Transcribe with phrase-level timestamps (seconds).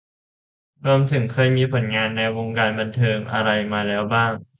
[0.85, 4.31] รวมถึงเคยมีผลงานในวงการบันเทิงอะไรมาแล้วบ้าง